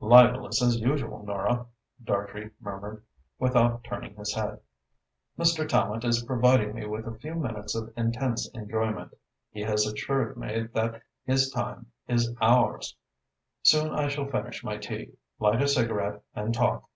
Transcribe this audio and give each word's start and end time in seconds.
"Libellous 0.00 0.62
as 0.62 0.80
usual, 0.80 1.22
Nora," 1.22 1.66
Dartrey 2.02 2.50
murmured, 2.60 3.02
without 3.38 3.84
turning 3.84 4.14
his 4.16 4.32
head. 4.32 4.58
"Mr. 5.38 5.68
Tallente 5.68 6.06
is 6.06 6.22
providing 6.24 6.74
me 6.74 6.86
with 6.86 7.06
a 7.06 7.18
few 7.18 7.34
minutes 7.34 7.74
of 7.74 7.92
intense 7.94 8.48
enjoyment. 8.54 9.12
He 9.50 9.60
has 9.60 9.84
assured 9.86 10.38
me 10.38 10.62
that 10.72 11.02
his 11.26 11.50
time 11.50 11.92
is 12.08 12.34
ours. 12.40 12.96
Soon 13.62 13.92
I 13.92 14.08
shall 14.08 14.30
finish 14.30 14.64
my 14.64 14.78
tea, 14.78 15.12
light 15.38 15.60
a 15.60 15.68
cigarette 15.68 16.22
and 16.34 16.54
talk. 16.54 16.88